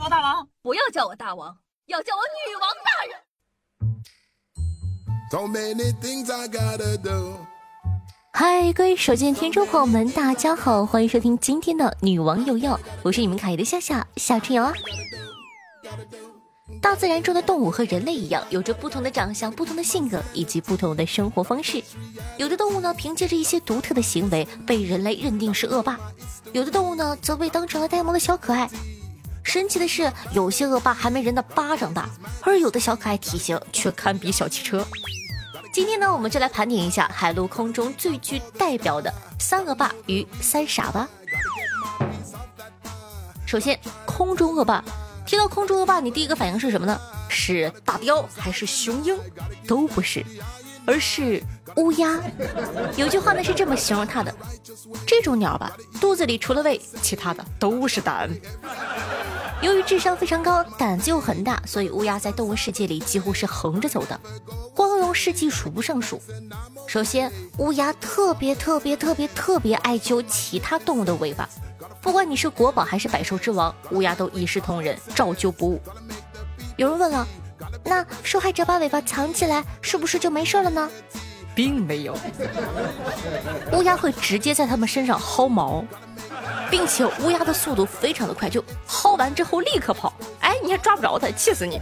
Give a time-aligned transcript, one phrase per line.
[0.00, 3.18] 我大王，不要叫我大王，要叫我女王大人。
[8.32, 14.72] 嗨，各位手机的听众朋友们，大家好，欢迎收听今天的女王有药，我是你们凯的夏夏夏春瑶啊。
[16.80, 21.82] 大自然中的动物和人类一样，有着不同的长相、不同的性格以及不同的生活方式。
[22.36, 25.96] 有的动物呢，凭借着一些独特的行为被人类认定是恶霸；
[26.52, 28.70] 有的动物呢，则被当成了呆萌的小可爱。
[29.42, 32.08] 神奇的是，有些恶霸还没人的巴掌大，
[32.42, 34.86] 而有的小可爱体型却堪比小汽车。
[35.72, 41.08] 今天呢，我们就来盘点一下海陆空中最具代表的三恶霸与三傻吧。
[43.46, 44.84] 首先，空中恶霸。
[45.24, 46.98] 提到空中恶霸，你第一个反应是什么呢？
[47.28, 49.18] 是大雕还是雄鹰？
[49.66, 50.24] 都不是，
[50.88, 51.42] 而是
[51.76, 52.18] 乌鸦。
[52.96, 54.34] 有句话呢是这么形容它的：
[55.06, 58.30] 这种鸟吧，肚子里除了胃，其他的都是胆。
[59.60, 64.18] 由于智商非常高，胆子又很大，所以乌鸦在动物世界里几乎是横着走的，
[64.74, 66.22] 光荣事迹数不胜数。
[66.86, 71.46] 首先，乌鸦特别特别特别特别爱揪其他动物的尾巴。
[72.00, 75.82] 不管你是国宝还是百兽之王，乌鸦都一视同仁，照旧不误。
[76.76, 77.26] 有人问了，
[77.84, 80.90] 那受害者把尾巴藏起来，是不是就没事了呢？
[81.54, 82.16] 并没有，
[83.72, 85.84] 乌鸦会直接在他们身上薅毛，
[86.70, 91.80] 并且乌鸦的速度非常的快，就薅完之后立刻跑，哎，你还抓不着它，气死你！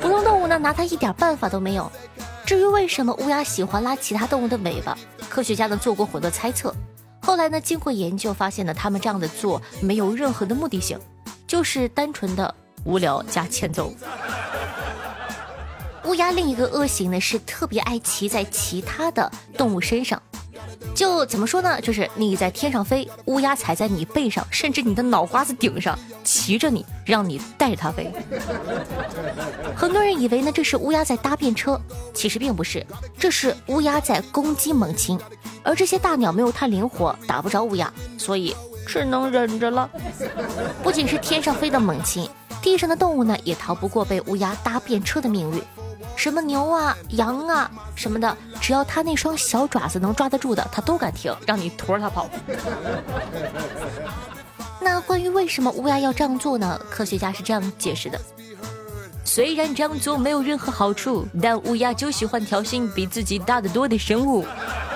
[0.00, 1.90] 普通动物呢，拿它一点办法都没有。
[2.44, 4.98] 至于为什么乌鸦喜欢拉其他动物的尾巴，
[5.30, 6.74] 科学家呢做过很多猜测。
[7.22, 7.58] 后来呢？
[7.60, 10.98] 经过研究发现呢，他们这样的做没有任何的目的性，
[11.46, 13.94] 就是单纯的无聊加欠揍。
[16.04, 20.20] 乌鸦另一个恶行呢，是特别爱骑在其他的动物身上。
[20.94, 21.80] 就怎么说呢？
[21.80, 28.12] 就是你在天上飞，乌鸦踩在你背上，甚至你的脑瓜子顶上，骑着你，让你带着它飞。
[29.74, 31.80] 很多人以为呢，这是乌鸦在搭便车，
[32.12, 32.84] 其实并不是，
[33.18, 35.18] 这是乌鸦在攻击猛禽。
[35.62, 38.54] 而这些大鸟没有它灵活，打不着乌鸦，所以
[38.86, 39.88] 只能忍着了。
[40.82, 42.28] 不仅是天上飞的猛禽，
[42.60, 45.62] 地上的动物呢，也逃不过被乌鸦搭便车的命运。
[46.22, 52.30] 什么牛啊、羊啊什么的，只要他那双小爪子能抓得住的，他都敢停，让你驮着他跑。
[54.80, 56.80] 那关于为什么乌鸦要这样做呢？
[56.88, 58.20] 科学家是这样解释的：
[59.24, 64.44] 虽然这样做没有任何好处，但乌鸦就喜欢挑衅比自己大得多的生物。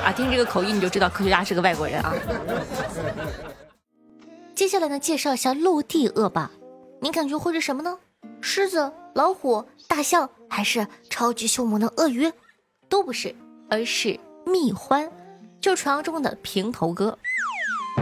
[0.05, 2.15] 啊，听这个口音你就知道科学家是个外国人啊。
[4.55, 6.53] 接下来呢，介绍一下陆地恶霸，
[7.03, 7.99] 你感觉会是什么呢？
[8.41, 10.87] 狮子、老虎、大象，还是
[11.19, 12.31] 超级凶猛的鳄鱼？
[12.91, 13.35] 都不是，
[13.71, 15.09] 而是蜜獾，
[15.63, 17.19] 就传说中的平头哥。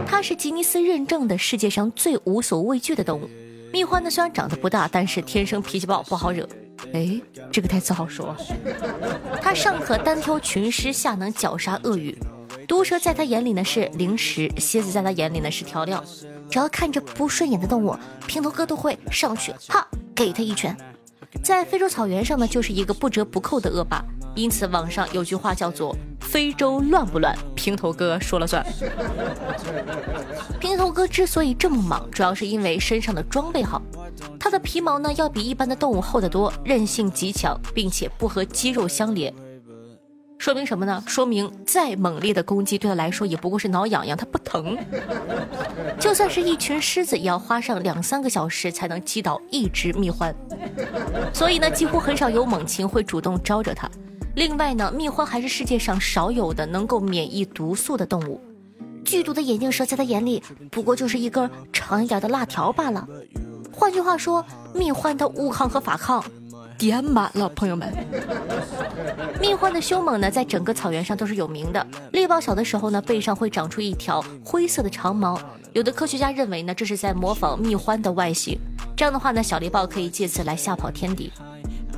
[0.05, 3.29] 它是吉尼斯认证的世界上最无所畏惧的动物。
[3.71, 6.45] 蜜獾呢，虽然长得不大，但是天生脾气暴，不好惹。
[6.91, 7.21] 哎，
[7.53, 8.35] 这个台词好说。
[9.41, 12.13] 它上可单挑群狮，下能绞杀鳄鱼。
[12.67, 16.03] 毒蛇在它眼里呢是零食，蝎子在它眼里呢是调料。
[16.51, 17.95] 只要看着不顺眼的动物，
[18.27, 20.75] 平头哥都会上去，哈，给他一拳。
[21.43, 24.03] 在非洲草原上呢，就是一个不折不扣的恶霸。
[24.35, 28.65] 因此，网上有句话叫做“非洲乱不乱，平头哥说了算
[30.59, 33.81] ”。平头哥之所以这么莽，主要是因为身上的装备好。
[34.39, 39.33] 它的皮毛呢，要比一般的动物厚得多，韧性极强，并且不和肌肉相连。
[40.45, 41.03] 说明什么呢？
[41.07, 44.77] 说明再猛烈的攻击对他来说也不过是挠痒痒，他不疼。
[45.99, 50.31] 就算是一群狮子，也要花上两三个小时才能击倒一只蜜獾。
[51.33, 53.89] 所以呢，几乎很少有猛禽会主动招惹它。
[54.35, 58.39] 另外呢，蜜獾还是世界上少有的能够免疫毒素的动物。
[59.03, 63.07] 剧毒的眼镜蛇在他眼里，不过就是一根长一点的辣条罢了。
[63.73, 64.45] 换句话说，
[64.75, 66.23] 蜜獾的物抗和法抗
[66.77, 67.93] 点满了，朋友们。
[69.39, 71.85] 蜜獾的凶猛呢，在整个草原上都是有名的。
[72.11, 75.39] 猎豹小的时候呢，背上会长出一条灰色的长毛，
[75.73, 78.57] 有的科学家认为呢，这是在模仿蜜獾的外形。
[78.95, 81.31] 这样的话呢，小猎豹可以借此来吓跑天敌。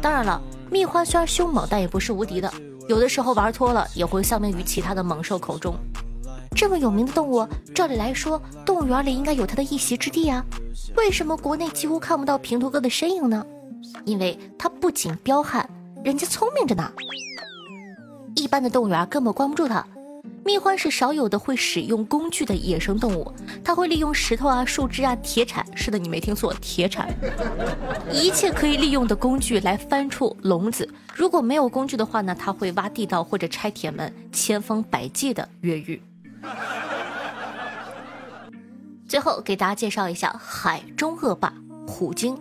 [0.02, 2.52] 当然了，蜜獾虽然凶猛，但也不是无敌的，
[2.88, 5.76] 有的时候玩脱了，也会丧命于其他的猛兽口中。
[6.56, 10.44] 这么有名的动物，照理来说，动物园里应该有它的一席之地啊。
[10.96, 13.46] 为什么国内几乎看不到平头哥的身影呢？
[14.06, 15.70] 因为它不仅彪悍，
[16.04, 16.92] 人家聪明着呢。
[18.36, 19.86] 一般的动物园根本关不住它。
[20.46, 23.30] 蜜獾是少有的会使用工具的野生动物，
[23.66, 25.66] 它会利用石头啊、树枝啊、铁铲。
[25.76, 27.14] 是的，你没听错，铁铲。
[28.14, 30.88] 一切可以利用的工具来翻出笼子。
[31.14, 36.02] 如果没有工具的话呢，它会挖地道或者拆铁门，千方百计的越狱。
[39.06, 41.54] 最后给大家介绍一下海中恶霸
[41.86, 42.38] 虎鲸。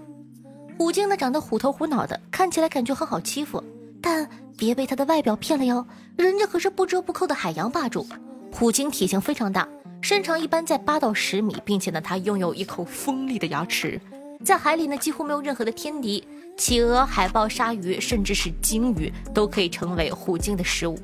[0.79, 3.63] 虎鲸呢长得虎头虎脑的，看起来感觉很好欺负，
[4.01, 4.29] 但
[4.59, 5.87] 别被它的外表骗了哟，
[6.17, 8.07] 人家可是不折不扣的海洋霸主。
[8.53, 9.67] 虎鲸体型非常大，
[10.03, 13.99] 身长一般在八到十米，并且呢它拥有一口锋利的牙齿，
[14.45, 16.23] 在海里呢几乎没有任何的天敌，
[16.59, 20.99] 企鹅、海豹、鲨鱼，甚至是鲸鱼都可以成为虎鲸的食物。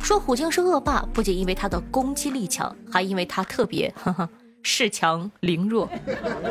[0.00, 4.28] 说虎鲸是恶霸，不仅因为它的攻击力强，还因为它特别，哈哈。
[4.64, 5.88] 恃强凌弱，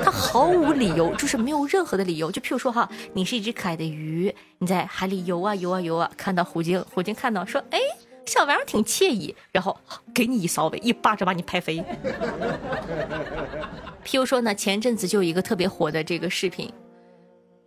[0.03, 2.31] 他毫无理由，就是没有任何的理由。
[2.31, 7.79] 就譬如说哈，你是一只可爱的鱼，你在海里游啊游啊游啊，看到虎鲸，虎鲸看到说，哎，
[8.27, 9.75] 小玩意儿挺惬意，然后
[10.13, 11.83] 给你一扫尾，一巴掌把你拍飞。
[14.05, 16.71] 譬如说呢，前阵子就有一个特别火的这个视频，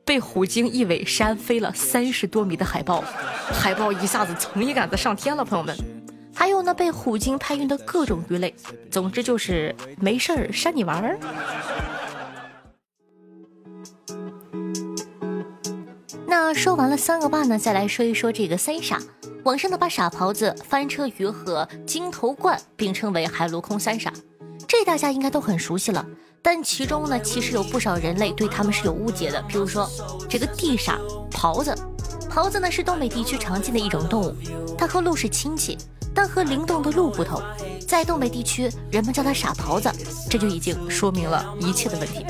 [0.04, 3.02] 被虎鲸一尾扇飞了三十多米的海豹，
[3.52, 5.95] 海豹一下子从一杆子上天了，朋友们。
[6.36, 8.54] 还有呢，被虎鲸拍晕的各种鱼类，
[8.90, 11.18] 总之就是没事儿扇你玩儿。
[16.26, 19.00] 那说完了三个霸呢，再来说一说这个三傻。
[19.44, 24.12] 网上呢把傻狍子、翻车鱼和鲸头鹳并称为海陆空三傻，
[24.68, 26.04] 这大家应该都很熟悉了。
[26.42, 29.88] 但其中呢，其实有不少人类对他们是有误解的，比如说
[30.28, 30.98] 这个地傻
[31.30, 31.74] 狍子。
[32.28, 34.36] 狍子呢是东北地区常见的一种动物，
[34.76, 35.78] 它和鹿是亲戚。
[36.16, 37.42] 但和灵动的鹿不同，
[37.86, 39.92] 在东北地区，人们叫它傻狍子，
[40.30, 42.24] 这就已经说明了一切的问题。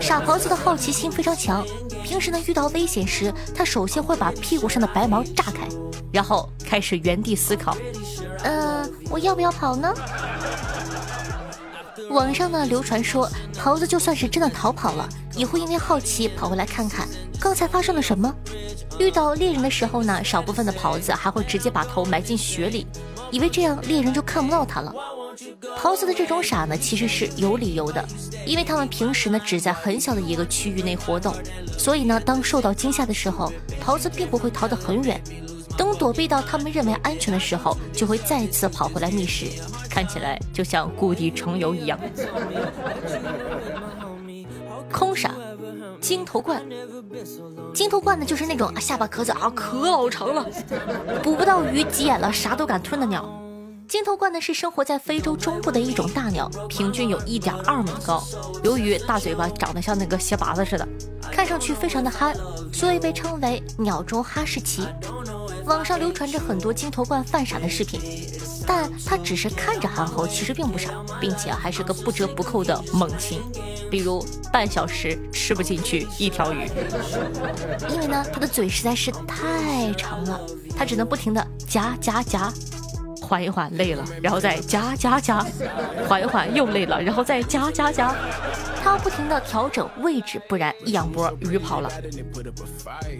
[0.00, 1.66] 傻狍子的好奇心非常强，
[2.04, 5.68] 平时呢遇到危险时，他首先会把屁股上的白毛炸开，
[6.12, 7.76] 然后开始原地思考，
[8.44, 9.92] 呃，我要不要跑呢？
[12.10, 17.08] 网上呢流传说，狍子就算是真的逃跑了，也会因为好奇跑回来看看
[17.40, 18.32] 刚才发生了什么。
[18.98, 22.86] 遇到猎人的时候呢，少部分的狍子还会直接把头埋进雪里，
[23.30, 24.94] 以为这样猎人就看不到它了。
[25.78, 28.02] 狍子的这种傻呢，其实是有理由的，
[28.46, 31.34] 因为它们平时呢只在很小的一个区域内活动，
[31.78, 33.52] 所以呢，当受到惊吓的时候，
[33.84, 35.20] 狍子并不会逃得很远，
[35.76, 39.46] 等躲避到他们认为安全的时候，就会再次跑回来觅食，
[39.90, 41.98] 看起来就像故地重游一样。
[46.06, 46.14] 空傻。
[46.14, 46.62] 金头冠，
[47.74, 50.46] 金头冠呢，就是那种下巴壳子啊可老长了，
[51.22, 53.28] 捕不到鱼，急眼了啥都敢吞的鸟。
[53.88, 58.22] 金头冠呢是生活在非洲中部的一种大鸟，平均有一点二米高。
[58.62, 60.86] 由于大嘴巴长得像那个鞋拔子似的，
[61.30, 62.34] 看上去非常的憨，
[62.72, 64.86] 所以被称为鸟中哈士奇。
[65.66, 68.00] 网上流传着很多金头冠犯傻的视频，
[68.66, 70.90] 但他只是看着憨厚，其实并不傻，
[71.20, 73.40] 并且还是个不折不扣的猛禽。
[73.90, 76.70] 比如半小时吃不进去一条鱼，
[77.92, 80.40] 因为呢，他的嘴实在是太长了，
[80.76, 82.52] 他只能不停的夹夹夹，
[83.26, 85.44] 缓一缓累了，然后再加加加，
[86.08, 88.14] 缓一缓又累了，然后再加加加。
[88.82, 91.90] 他不停的调整位置，不然一仰脖鱼跑了。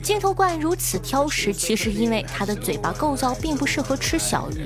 [0.00, 4.64] 金头冠如此挑食，其实因为它的嘴巴构造并不适合吃小鱼。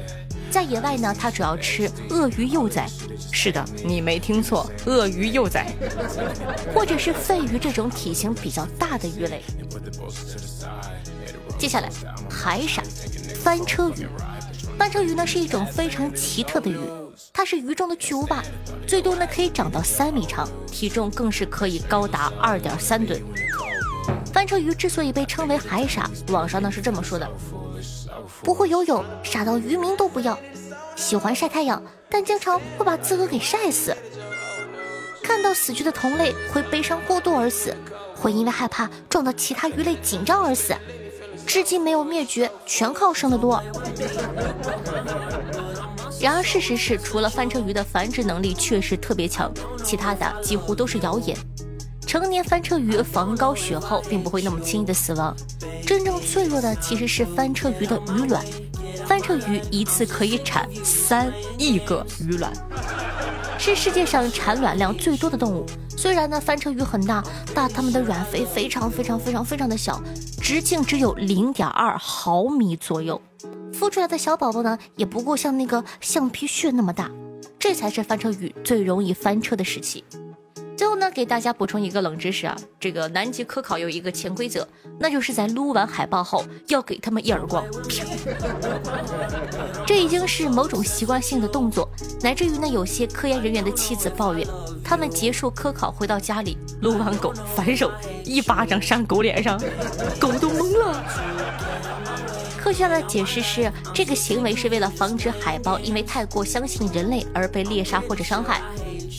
[0.51, 2.87] 在野外呢，它主要吃鳄鱼幼崽。
[3.33, 5.67] 是的，你没听错，鳄鱼幼崽，
[6.75, 9.43] 或者是肺鱼这种体型比较大的鱼类。
[11.57, 11.89] 接下来，
[12.29, 12.85] 海闪，
[13.43, 14.07] 翻车鱼。
[14.77, 16.79] 翻车鱼呢是一种非常奇特的鱼，
[17.33, 18.43] 它是鱼中的巨无霸，
[18.87, 23.23] 最多呢可以长到三米长，体重更是可以高达二点三吨。
[24.33, 27.31] 翻车鱼之所以被称为海傻，网上呢是这么说的。
[28.43, 30.35] 不会游泳，傻到渔民都不要；
[30.97, 33.97] 喜欢晒太阳，但经常会把自个给晒死。
[35.23, 37.75] 看到死去的同类会悲伤过度而死，
[38.17, 40.75] 会因为害怕撞到其他鱼类紧张而死。
[41.47, 43.63] 至今没有灭绝，全靠生的多。
[46.21, 51.37] 然而事实是，除了翻车鱼的繁殖能力确实特别强，其他的几乎都是谣言。
[52.07, 55.35] 成年翻车鱼防高血厚，并不会那么轻易的死亡。
[56.31, 58.41] 脆弱的其实是翻车鱼的鱼卵。
[59.05, 62.53] 翻车鱼一次可以产三亿个鱼卵，
[63.59, 65.67] 是世界上产卵量最多的动物。
[65.97, 67.21] 虽然呢，翻车鱼很大，
[67.53, 70.01] 但它们的卵肥非常非常非常非常的小，
[70.41, 73.21] 直径只有零点二毫米左右。
[73.73, 77.11] 孵出来的小宝宝呢，也不过像那个橡皮屑那么大。
[77.59, 80.05] 这才是翻车鱼最容易翻车的时期。
[80.81, 84.67] 最后呢，给大家补充一个冷知识啊，这个南极科考有一个潜规则，
[84.99, 87.63] 那就是在撸完海豹后要给他们一耳光。
[89.87, 91.87] 这已经是某种习惯性的动作，
[92.23, 94.49] 乃至于呢，有些科研人员的妻子抱怨，
[94.83, 97.93] 他们结束科考回到家里，撸完狗反手
[98.25, 99.61] 一巴掌扇狗脸上，
[100.19, 101.05] 狗都懵了。
[102.59, 108.63] 科学家的解释是，这个行为是为了防止海豹因为太过相信人类而被猎杀或者伤害。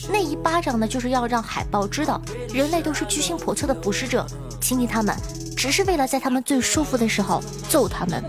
[0.10, 2.22] 那一巴掌呢，就是要让海豹知道，
[2.54, 4.26] 人类都是居心叵测的捕食者，
[4.60, 5.16] 亲近他们
[5.56, 8.24] 只是为了在他们最舒服的时候揍他们。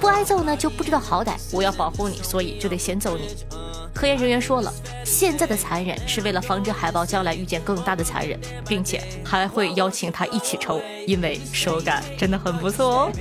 [0.00, 1.34] 不挨揍呢，就不知道好歹。
[1.52, 3.36] 我要保护你，所以就得先揍你。
[3.94, 4.70] 科研人员说了，
[5.04, 13.12] 现在的残忍是为了防止海豹将来遇见更大的残忍，并且还会邀请他一起抽，因为手感真的很不错哦。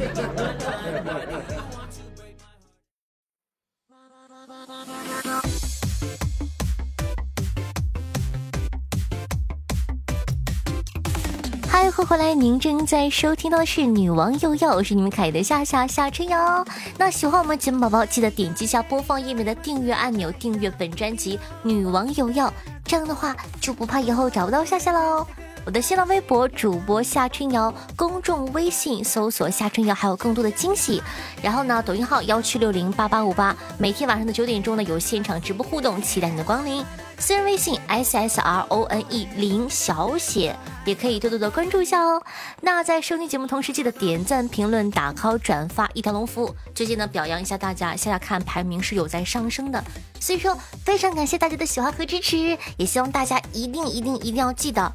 [11.97, 12.33] 嗨，欢迎回来！
[12.33, 16.65] 您正在收听到的是《女王又要》，我是你们可爱的夏夏夏春瑶。
[16.97, 22.49] 那喜欢我们节目宝宝，记得点击下播放页面的订阅按钮，订阅本专辑《女王又要》，
[22.83, 25.25] 这样的话就不怕以后找不到夏夏喽。
[25.65, 31.01] 我的新浪微博主播夏春瑶，公众微信搜索夏春瑶，还有更多的惊喜。
[31.41, 36.83] 然后呢，抖音号幺七六零八八五八，每天晚上的九点钟呢有现场直播互动，期待你的光临。
[37.17, 40.55] 私人微信 s s r o n e 零小写，
[40.85, 42.21] 也可以多多的关注一下哦。
[42.61, 46.53] 那在收听节目同时，记得点赞、评论、打 call、转发一条龙服务。
[46.75, 49.83] 最近呢，表扬一下大家，现在看排名是有在上升的，
[50.19, 54.91] 所以说非常感谢大家的喜欢和支持，也希望大家一定一定一定要记得。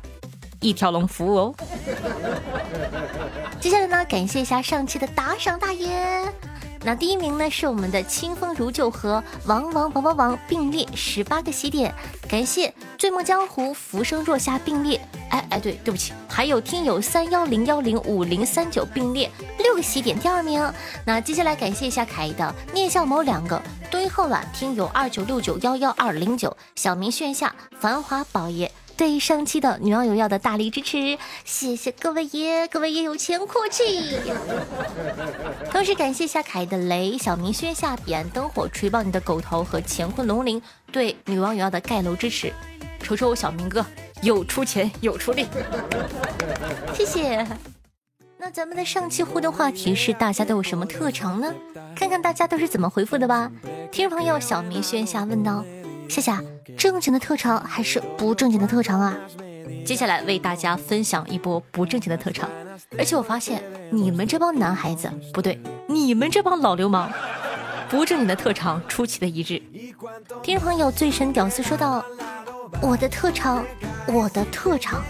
[0.61, 1.55] 一条龙服务哦。
[3.61, 6.23] 接下来呢，感谢一下上期的打赏大爷。
[6.83, 11.95] 那第一名呢是我们的清风如旧和王王王王王并列十八个喜点，
[12.29, 15.01] 感谢醉梦江湖浮生若夏并列。
[15.29, 20.61] 哎哎，对，对不起，还有听友三幺零幺零五零三九并列六个喜点，第二名。
[21.05, 23.61] 那接下来感谢一下凯的聂笑某两个
[23.91, 28.73] 堆后了，听友二九六九幺幺二零九小明炫下繁华宝爷。
[29.01, 31.17] 对上期的女网友要的大力支持，
[31.47, 34.19] 谢谢各位爷，各位爷有钱阔气。
[35.73, 40.61] 同时感谢夏凯的雷小明轩下彼岸灯火锤爆你的狗头和乾坤龙鳞
[40.93, 42.53] 对女网友要的盖楼支持，
[43.03, 43.83] 瞅瞅我小明哥
[44.21, 45.47] 有出钱有出力，
[46.93, 47.47] 谢谢。
[48.37, 51.55] 那咱们的上期互动话题是大家都有什么特长呢？
[51.97, 53.51] 看看大家都是怎么回复的吧。
[53.91, 55.65] 听众朋友小明轩下问道。
[56.07, 56.43] 夏夏，
[56.77, 59.17] 正经的特长还是不正经的特长啊？
[59.85, 62.49] 接下来为大家分享一波不正经的特长，
[62.99, 67.11] 而且我发现你们这帮男孩子不对，你们这帮老流氓，
[67.89, 69.61] 不正经的特长出奇的一致。
[70.43, 72.05] 听众朋友醉神屌丝说道
[72.83, 73.65] ：“我的特长，
[74.07, 75.03] 我的特长。”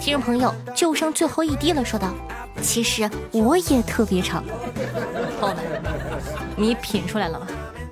[0.00, 2.14] 听众朋友就剩最后一滴了，说道
[2.62, 4.44] ：“其实我也特别长。”
[5.40, 5.64] 朋友们，
[6.56, 7.46] 你品出来了吗？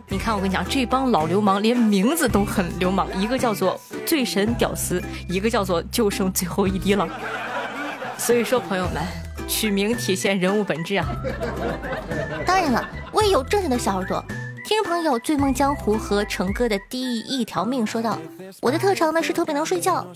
[0.08, 7.08] 你看，我跟你讲，这帮老流氓连名字都很流氓，一个叫做醉神屌丝，一个叫做就剩最后一滴了。
[8.16, 9.02] 所以说，朋友们，
[9.48, 11.06] 取名体现人物本质啊。
[12.46, 14.24] 当然了，我也有正经的小耳朵。
[14.64, 18.18] 听众朋友，醉梦江湖和成哥的第一条命说道
[18.62, 20.06] ：“我的特长呢是特别能睡觉。”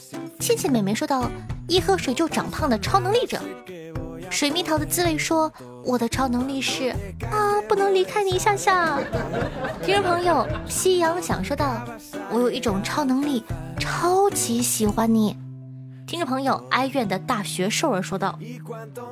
[0.40, 1.28] 倩倩美眉说道
[1.68, 3.40] ：“一喝水就长胖的超能力者。”
[4.30, 5.52] 水蜜桃的滋味说
[5.84, 6.94] ：“我的超能力是
[7.30, 8.98] 啊，不能离开你一下下。”
[9.80, 11.80] 听众朋友，夕阳想说道
[12.28, 13.44] ：“我有一种超能力，
[13.78, 15.38] 超级喜欢你。”
[16.04, 18.36] 听众朋友，哀怨的大学兽儿说道：“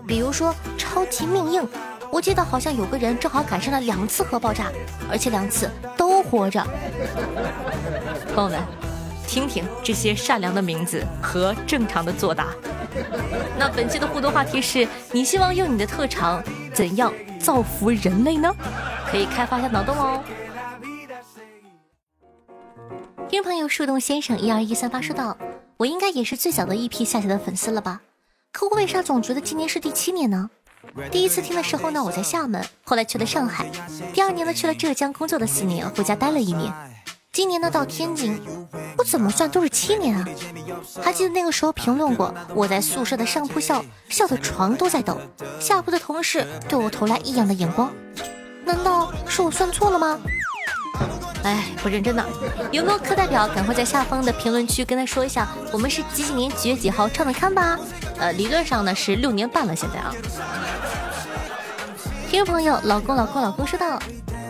[0.09, 1.69] 比如说超级命硬，
[2.11, 4.73] 我记得好像有个人正好赶上了两次核爆炸，
[5.09, 6.61] 而且两次都活着。”
[8.35, 8.61] 朋友们，
[9.29, 12.49] 听听这些善良的名字和正常的作答。
[13.57, 16.43] 那本期的互动话题是你希望用你的特长
[16.75, 18.55] 怎样造福人类呢？
[19.11, 20.23] 可以开发一下脑洞哦。
[23.29, 25.37] 听朋友，树洞先生一二一三八说道
[25.77, 28.01] ：“我应该也是最早的一批夏夏的粉丝了吧？
[28.53, 30.51] 可我为啥总觉得今年是第七年呢？
[31.11, 33.71] 第一次听的时候呢，我在厦门，后来去了上海，
[34.13, 36.73] 第二年呢去了浙江工作的四年，回家待了一年。”
[37.33, 38.41] 今年呢到天津，
[38.97, 40.25] 我怎么算都是七年啊！
[41.03, 45.21] 还记得那个时候评论过，我在宿舍的上铺笑，笑的床都在抖，
[45.61, 47.93] 下铺的同事对我投来异样的眼光，
[48.65, 50.19] 难道是我算错了吗？
[51.45, 52.27] 哎，不认真的，
[52.73, 53.47] 有没有课代表？
[53.49, 57.79] 赶快在下方的评论区跟他说一下，我们是几几年几月几号唱的看吧？
[58.19, 60.13] 呃，理论上呢是六年半了，现在啊。
[62.29, 64.01] 听众朋友，老公老公老公说道。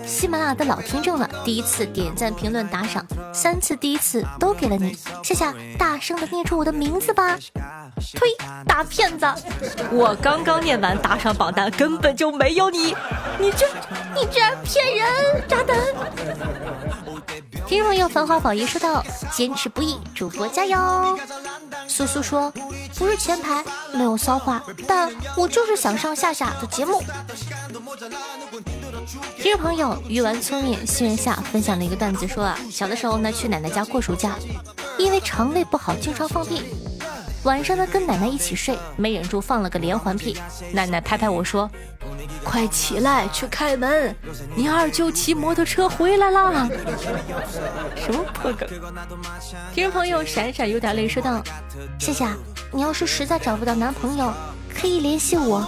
[0.09, 7.37] 喜马拉雅的老听众了，第一次点赞、评论、打赏，三次第一次都给了你，夏夏，大声的念出我的名字吧！
[8.15, 8.35] 呸，
[8.67, 9.27] 大骗子！
[9.93, 12.97] 我刚刚念完打赏榜单，根本就没有你，
[13.39, 13.67] 你这，
[14.15, 15.77] 你居然骗人，渣男！
[17.67, 21.19] 听众朋友，繁花宝爷说道：坚持不易，主播加油！
[21.87, 22.51] 苏苏说：
[22.97, 23.63] 不是前排
[23.93, 27.03] 没有骚话，但我就是想上夏夏的节目。
[29.39, 34.35] 听众朋友鱼丸粗面心愿下分享了一个段子，说啊，小的时候呢去奶奶家过暑假，
[34.99, 36.63] 因为肠胃不好，经常放屁。
[37.45, 40.37] 晚上呢跟奶奶一起睡，没忍住放了个连环屁。
[40.73, 41.71] 奶奶拍拍我说
[42.45, 44.15] ：“快起来去开门，
[44.55, 46.69] 你二舅骑摩托车回来啦！”
[47.97, 48.69] 什么破梗？
[49.73, 51.43] 听众朋友闪闪有点泪说道
[51.99, 52.27] ：“谢谢，
[52.73, 54.31] 你要是实在找不到男朋友，
[54.75, 55.65] 可以联系我，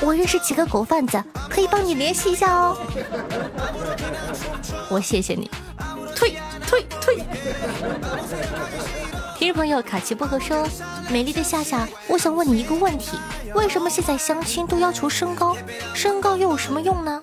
[0.00, 2.76] 我认识几个狗贩子，可以帮你联系一下哦。”
[4.88, 5.50] 我谢谢你，
[6.14, 6.36] 退
[6.66, 7.24] 退退。
[9.36, 10.66] 听众朋友卡奇薄荷说
[11.10, 13.18] ：“美丽的夏夏，我想问你一个问题，
[13.54, 15.56] 为什么现在相亲都要求身高？
[15.94, 17.22] 身高又有什么用呢？”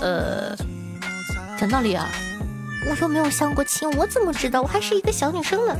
[0.00, 0.56] 呃，
[1.58, 2.08] 讲道理啊，
[2.90, 4.62] 我又没有相过亲，我怎么知道？
[4.62, 5.76] 我还是一个小女生呢。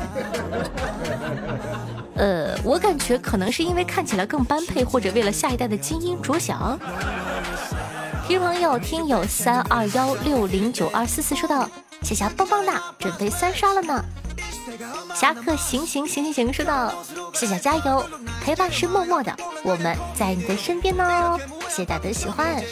[2.16, 6.78] 呃，我感觉可能是因为看起来更般配，或者为了下一代的基因着想。
[8.26, 11.68] 听朋友听友三二幺六零九二四四说道
[12.02, 14.02] ：“夏夏棒棒哒，准备三刷了呢。”
[15.14, 16.92] 侠客行行行行行，说道
[17.34, 18.04] ：“夏夏加油，
[18.40, 21.38] 陪伴是默默的，我们在你的身边哦。
[21.68, 22.62] 谢谢大家的喜欢。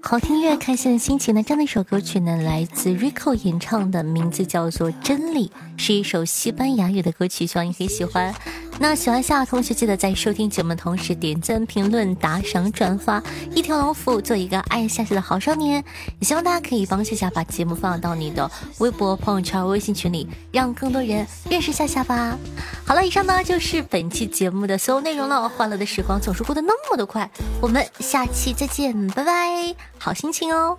[0.00, 1.42] 好听乐，开心的心情呢？
[1.44, 8.34] 这样的一首歌曲呢，来自 Rico 演唱的，名字叫做《真理》，是一首西班牙语的歌曲，希望你可以喜欢。
[8.80, 13.20] 那喜欢夏同学，记得在收听节目的同时点赞、评论、打赏、转发，
[13.52, 15.84] 一条龙服务，做一个爱夏夏的好少年。
[16.20, 22.38] 也希望大家可以帮夏夏把节目放到你的微博、朋友圈、微信群里，让更多人认识夏夏吧。
[22.86, 25.48] 好了，以上呢就是本期节目的所有内容了。
[25.48, 27.28] 欢乐的时光总是过得那么的快，
[27.60, 30.78] 我们下期再见，拜拜，好心情哦。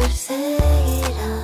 [0.00, 1.39] perseguirá.